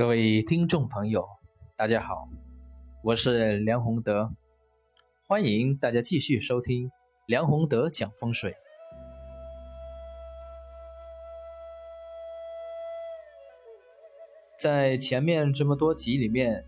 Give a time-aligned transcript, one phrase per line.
[0.00, 1.28] 各位听众朋友，
[1.76, 2.26] 大家好，
[3.02, 4.30] 我是梁宏德，
[5.28, 6.90] 欢迎大家继续收听
[7.26, 8.56] 梁宏德讲风水。
[14.58, 16.64] 在前面这么多集里面，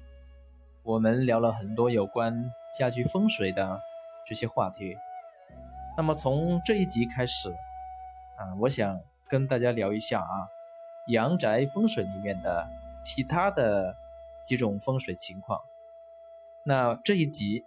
[0.83, 3.81] 我们聊了很多有关家居风水的
[4.27, 4.95] 这些话题。
[5.97, 10.47] 那么从这一集开始，啊，我想跟大家聊一下啊，
[11.07, 12.69] 阳宅风水里面的
[13.03, 13.95] 其他的
[14.45, 15.59] 几种风水情况。
[16.65, 17.65] 那这一集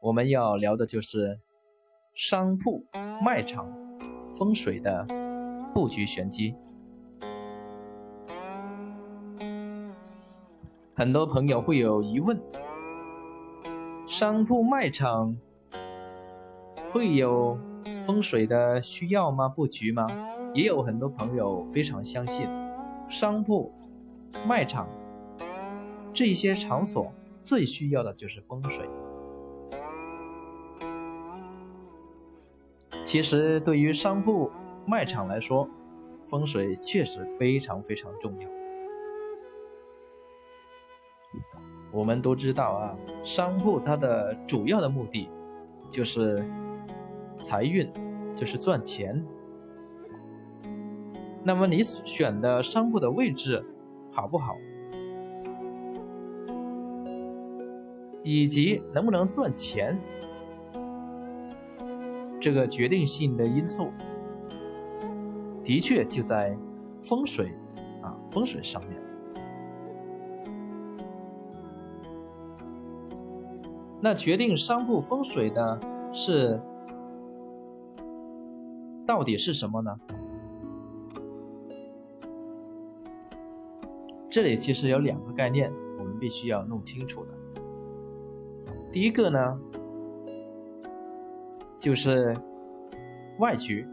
[0.00, 1.40] 我们要聊的就是
[2.14, 2.84] 商铺、
[3.22, 3.66] 卖场
[4.32, 5.06] 风水的
[5.72, 6.54] 布局玄机。
[10.94, 12.40] 很多朋友会有疑问：
[14.06, 15.36] 商铺、卖场。
[16.92, 17.58] 会有
[18.00, 19.48] 风水的需要吗？
[19.48, 20.06] 布局吗？
[20.54, 22.48] 也有很多朋友非常相信，
[23.06, 23.70] 商铺、
[24.44, 24.88] 卖场
[26.12, 28.88] 这些场所最需要的就是风水。
[33.04, 34.50] 其实对于商铺、
[34.84, 35.68] 卖场来说，
[36.24, 38.48] 风水确实非常非常重要。
[41.92, 45.30] 我们都知道啊，商铺它的主要的目的
[45.88, 46.44] 就是。
[47.38, 47.86] 财运
[48.34, 49.22] 就是赚钱。
[51.44, 53.62] 那么你选的商铺的位置
[54.16, 54.56] 好不好，
[58.22, 60.00] 以及能不能赚钱，
[62.40, 63.90] 这个决定性的因素，
[65.62, 66.56] 的确就在
[67.02, 67.52] 风水
[68.02, 68.98] 啊风水上面。
[74.00, 75.78] 那决定商铺风水的
[76.10, 76.58] 是。
[79.06, 79.94] 到底是什么呢？
[84.36, 87.32] 这里其实有两个概念，我们必须要弄清楚的。
[88.92, 89.60] 第一个呢，
[91.78, 92.36] 就是
[93.38, 93.88] 外局。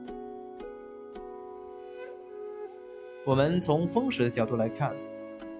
[3.25, 4.93] 我们从风水的角度来看，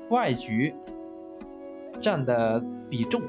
[0.09, 0.75] 外局
[2.01, 3.21] 占的比重，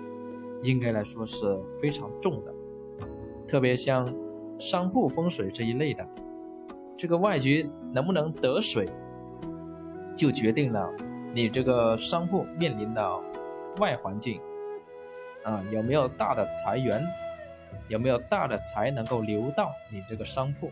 [0.61, 2.53] 应该来说是非常重的，
[3.47, 4.05] 特别像。
[4.59, 6.05] 商铺风水这一类的，
[6.97, 8.89] 这个外局能不能得水，
[10.17, 10.93] 就决定了
[11.35, 13.21] 你这个商铺面临的
[13.79, 14.41] 外环境
[15.43, 17.05] 啊有没有大的财源，
[17.89, 20.71] 有没有大的财能够流到你这个商铺。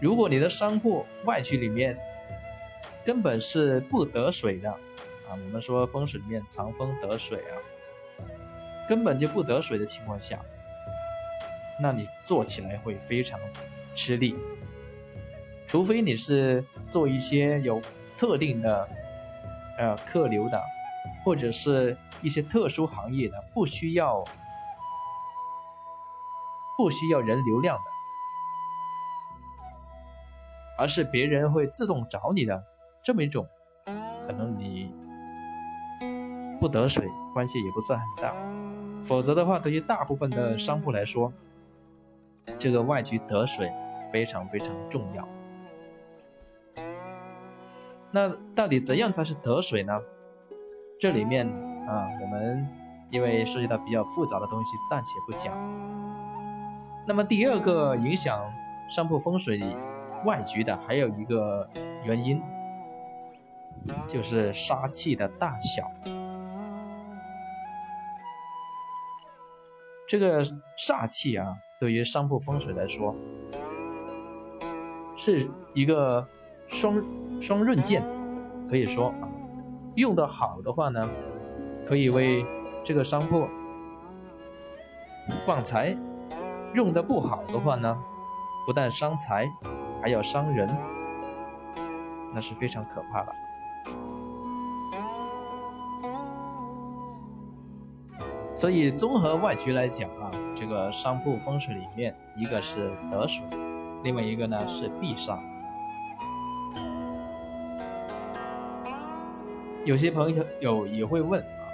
[0.00, 1.98] 如果你的商铺外区里面
[3.04, 7.58] 根本是不得水的啊，我们说风水里面藏风得水啊。
[8.88, 10.38] 根本就不得水的情况下，
[11.80, 13.40] 那你做起来会非常
[13.92, 14.36] 吃力。
[15.74, 17.82] 除非你是做一些有
[18.16, 18.88] 特定的
[19.76, 20.62] 呃客流的，
[21.24, 24.22] 或者是一些特殊行业的，不需要
[26.76, 27.82] 不需要人流量的，
[30.78, 32.64] 而是别人会自动找你的
[33.02, 33.44] 这么一种，
[34.24, 34.94] 可能你
[36.60, 38.32] 不得水关系也不算很大。
[39.02, 41.32] 否则的话，对于大部分的商铺来说，
[42.60, 43.72] 这个外局得水
[44.12, 45.28] 非常非常重要。
[48.14, 49.92] 那到底怎样才是得水呢？
[51.00, 51.44] 这里面
[51.88, 52.64] 啊，我们
[53.10, 55.52] 因为涉及到比较复杂的东西，暂且不讲。
[57.04, 58.40] 那么第二个影响
[58.88, 59.60] 商铺风水
[60.24, 61.68] 外局的还有一个
[62.04, 62.40] 原因，
[64.06, 65.82] 就是杀气的大小。
[70.06, 70.44] 这个
[70.78, 73.12] 煞气啊，对于商铺风水来说，
[75.16, 76.24] 是一个
[76.66, 77.04] 双
[77.40, 78.02] 双刃剑，
[78.68, 79.28] 可以说啊，
[79.94, 81.08] 用的好的话呢，
[81.84, 82.44] 可以为
[82.82, 83.46] 这个商铺
[85.46, 85.96] 旺财；
[86.74, 87.96] 用的不好的话呢，
[88.66, 89.50] 不但伤财，
[90.02, 90.68] 还要伤人，
[92.34, 93.32] 那是非常可怕的。
[98.56, 103.44] 所以，综合外局来讲啊，这个商铺风水里面，一个是得水，
[104.02, 105.38] 另外一个呢是避煞。
[109.84, 111.68] 有些朋友也会问啊，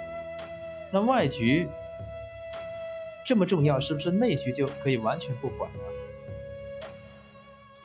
[0.91, 1.67] 那外局
[3.25, 5.79] 这么重要，是不是内局就可以完全不管了？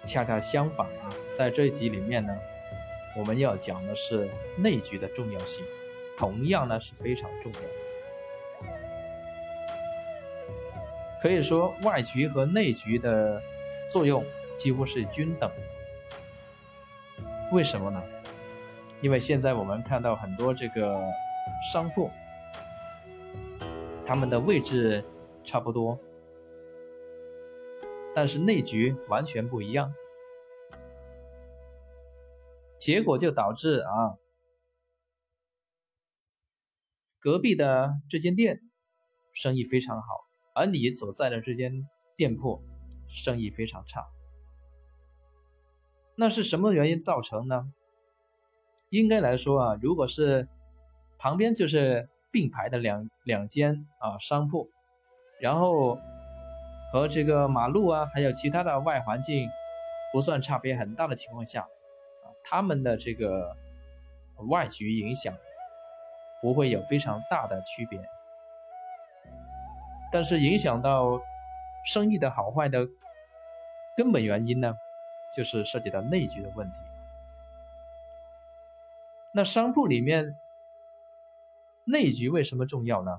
[0.04, 2.36] 恰恰相反啊，在这一集里面呢，
[3.16, 5.64] 我们要讲的是内局的重要性，
[6.16, 7.60] 同样呢是非常重要。
[11.20, 13.40] 可以说，外局和内局的
[13.88, 14.24] 作用
[14.56, 15.56] 几乎是均等的。
[17.52, 18.02] 为什么呢？
[19.02, 20.98] 因为现在我们看到很多这个
[21.72, 22.10] 商铺，
[24.04, 25.04] 他们的位置
[25.44, 25.98] 差不多，
[28.14, 29.92] 但是内局完全不一样，
[32.78, 34.16] 结果就导致啊，
[37.20, 38.60] 隔壁的这间店
[39.32, 40.06] 生意非常好，
[40.54, 42.62] 而你所在的这间店铺
[43.06, 44.06] 生意非常差。
[46.16, 47.72] 那是什么原因造成呢？
[48.96, 50.48] 应该来说啊，如果是
[51.18, 54.68] 旁边就是并排的两两间啊商铺，
[55.38, 55.98] 然后
[56.92, 59.48] 和这个马路啊，还有其他的外环境
[60.12, 63.54] 不算差别很大的情况下，啊，他们的这个
[64.48, 65.34] 外局影响
[66.40, 68.00] 不会有非常大的区别，
[70.10, 71.20] 但是影响到
[71.84, 72.86] 生意的好坏的
[73.96, 74.74] 根本原因呢？
[75.36, 76.78] 就是涉及到内局的问题。
[79.36, 80.34] 那商铺里面
[81.84, 83.18] 内局为什么重要呢？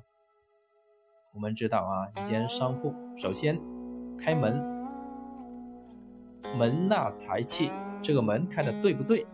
[1.31, 3.61] 我们知道啊，一间商铺首先
[4.17, 4.57] 开门，
[6.57, 7.71] 门纳财气，
[8.01, 9.27] 这个门开的对不对？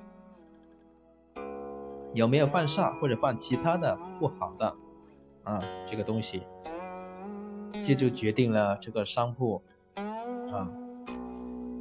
[2.13, 4.75] 有没有犯煞或者犯其他的不好的
[5.45, 5.63] 啊？
[5.87, 6.43] 这个东西，
[7.81, 9.63] 这就决定了这个商铺
[10.51, 10.69] 啊。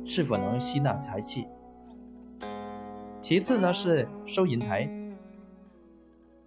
[0.04, 1.48] 是否能吸纳财气？
[3.22, 4.90] 其次呢是收银台，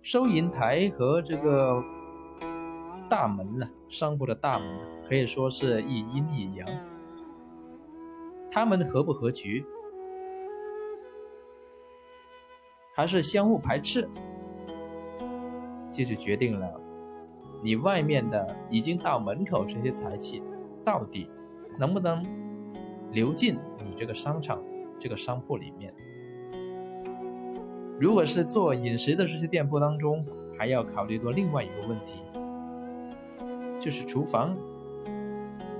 [0.01, 1.81] 收银台和这个
[3.09, 4.67] 大门呢，商铺的大门
[5.07, 6.67] 可以说是一阴一阳，
[8.51, 9.65] 他们合不合局，
[12.93, 14.09] 还是相互排斥，
[15.89, 16.77] 这就决定了
[17.63, 20.43] 你外面的已经到门口这些财气，
[20.83, 21.31] 到底
[21.79, 22.21] 能不能？
[23.11, 24.61] 流进你这个商场、
[24.99, 25.93] 这个商铺里面。
[27.99, 30.25] 如果是做饮食的这些店铺当中，
[30.57, 32.21] 还要考虑到另外一个问题，
[33.79, 34.53] 就是厨房，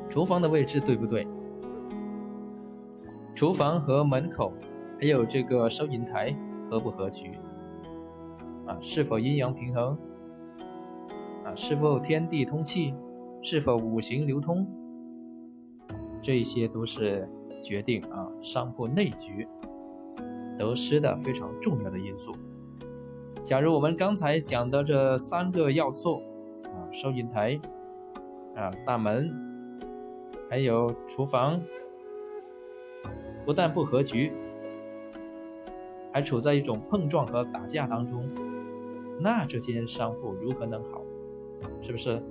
[0.07, 1.27] 厨房的位置对不对？
[3.33, 4.53] 厨房和门口，
[4.97, 6.33] 还有这个收银台
[6.69, 7.31] 合不合局？
[8.65, 9.97] 啊，是否阴阳平衡？
[11.43, 12.93] 啊，是否天地通气？
[13.41, 14.65] 是否五行流通？
[16.21, 17.29] 这些都是
[17.61, 19.47] 决定啊商铺内局
[20.57, 22.33] 得失的非常重要的因素。
[23.41, 26.21] 假如我们刚才讲的这三个要素
[26.63, 27.59] 啊，收银台
[28.55, 29.31] 啊，大门，
[30.49, 31.61] 还有厨房，
[33.45, 34.31] 不但不合局，
[36.11, 38.27] 还处在一种碰撞和打架当中，
[39.19, 41.01] 那这间商铺如何能好？
[41.81, 42.21] 是不是？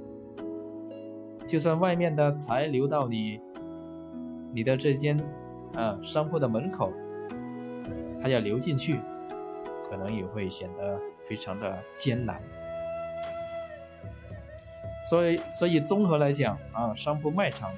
[1.46, 3.40] 就算外面的财流到你。
[4.56, 5.18] 你的这间，
[5.74, 6.92] 啊，商铺的门口，
[8.22, 9.00] 它要流进去，
[9.88, 10.98] 可能也会显得
[11.28, 12.42] 非常的艰难。
[15.08, 17.72] 所以，所以综合来讲啊，商铺卖场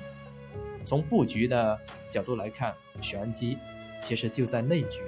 [0.84, 3.58] 从布局的角度来看，玄机
[4.00, 5.02] 其实就在内局。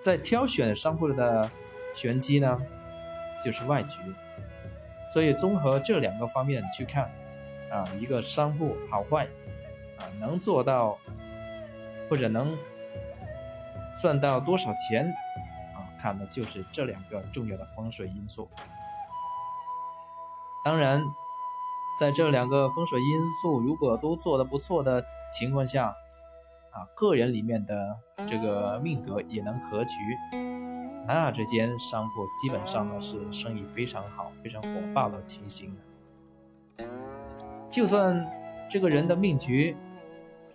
[0.00, 1.50] 在挑选商铺的
[1.92, 2.60] 玄机呢，
[3.44, 4.00] 就是外局。
[5.12, 7.10] 所以，综合这两个方面去看。
[7.70, 9.26] 啊，一个商铺好坏，
[10.20, 10.98] 能做到
[12.08, 12.56] 或者能
[14.00, 15.06] 赚到多少钱，
[15.74, 18.48] 啊，看的就是这两个重要的风水因素。
[20.64, 21.02] 当然，
[22.00, 25.94] 在这两个风水因素如果都做的不错的情况下，
[26.72, 27.96] 啊，个人里面的
[28.26, 29.94] 这个命格也能合局，
[31.06, 35.76] 那这间商铺基本上呢是生意非常好、非常火爆的情形。
[37.68, 38.26] 就算
[38.70, 39.76] 这个人的命局，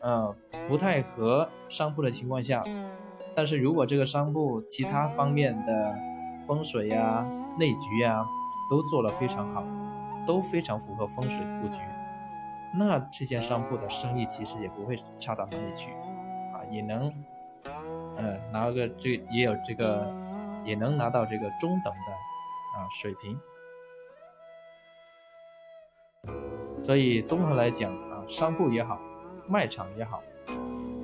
[0.02, 0.36] 呃，
[0.68, 2.64] 不太合商铺的情况下，
[3.36, 5.96] 但是如果这个商铺其他方面的
[6.48, 7.26] 风水呀、
[7.58, 8.26] 内局呀
[8.70, 9.64] 都做得非常好，
[10.26, 11.78] 都非常符合风水布局，
[12.78, 15.92] 那这间商铺的生意其实也不会差到哪里去，
[16.54, 17.12] 啊，也能，
[18.16, 20.08] 呃，拿个这也有这个，
[20.64, 22.12] 也能拿到这个中等的
[22.78, 23.38] 啊水平。
[26.82, 29.00] 所以综合来讲啊，商铺也好，
[29.50, 30.22] 卖场也好，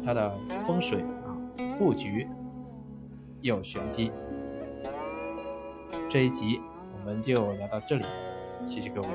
[0.05, 1.35] 它的风水啊
[1.77, 2.27] 布局
[3.41, 4.11] 有玄机。
[6.07, 6.61] 这一集
[6.93, 8.05] 我们就聊到这里，
[8.63, 9.07] 谢谢各位。